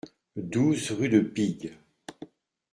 douze 0.35 0.89
rue 0.93 1.09
de 1.09 1.19
Pigue 1.19 1.73